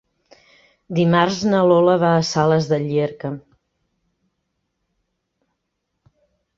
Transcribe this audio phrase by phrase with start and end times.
[0.99, 3.33] Dimarts na Lola va a Sales de Llierca.